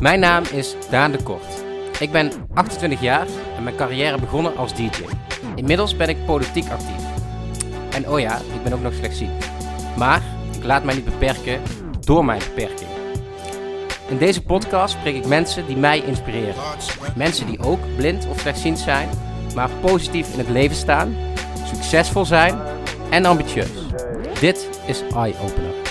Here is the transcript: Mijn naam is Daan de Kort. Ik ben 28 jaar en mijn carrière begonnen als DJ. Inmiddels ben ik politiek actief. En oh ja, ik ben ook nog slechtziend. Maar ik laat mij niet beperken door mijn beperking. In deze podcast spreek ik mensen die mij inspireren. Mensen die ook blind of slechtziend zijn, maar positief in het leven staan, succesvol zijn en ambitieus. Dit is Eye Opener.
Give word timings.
Mijn 0.00 0.20
naam 0.20 0.42
is 0.52 0.76
Daan 0.90 1.12
de 1.12 1.22
Kort. 1.22 1.64
Ik 1.98 2.12
ben 2.12 2.32
28 2.54 3.00
jaar 3.00 3.26
en 3.56 3.62
mijn 3.62 3.76
carrière 3.76 4.18
begonnen 4.18 4.56
als 4.56 4.74
DJ. 4.74 5.04
Inmiddels 5.54 5.96
ben 5.96 6.08
ik 6.08 6.24
politiek 6.24 6.70
actief. 6.70 7.04
En 7.94 8.08
oh 8.08 8.20
ja, 8.20 8.36
ik 8.36 8.62
ben 8.62 8.72
ook 8.72 8.82
nog 8.82 8.94
slechtziend. 8.94 9.50
Maar 9.96 10.22
ik 10.56 10.64
laat 10.64 10.84
mij 10.84 10.94
niet 10.94 11.04
beperken 11.04 11.60
door 12.00 12.24
mijn 12.24 12.38
beperking. 12.38 12.88
In 14.08 14.18
deze 14.18 14.42
podcast 14.42 14.94
spreek 14.98 15.14
ik 15.14 15.26
mensen 15.26 15.66
die 15.66 15.76
mij 15.76 15.98
inspireren. 15.98 16.54
Mensen 17.14 17.46
die 17.46 17.62
ook 17.62 17.96
blind 17.96 18.26
of 18.28 18.40
slechtziend 18.40 18.78
zijn, 18.78 19.08
maar 19.54 19.70
positief 19.80 20.32
in 20.32 20.38
het 20.38 20.48
leven 20.48 20.76
staan, 20.76 21.16
succesvol 21.64 22.24
zijn 22.24 22.58
en 23.10 23.24
ambitieus. 23.24 23.86
Dit 24.40 24.68
is 24.86 25.02
Eye 25.14 25.34
Opener. 25.42 25.89